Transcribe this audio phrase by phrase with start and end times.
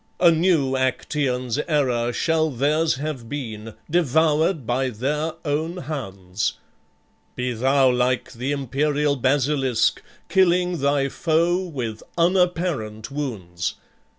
[0.19, 6.53] a new Actaeon's error Shall theirs have been, devoured by their own hounds!
[7.35, 13.75] Be thou like the imperial basilisk, Killing thy foe with unapparent wounds!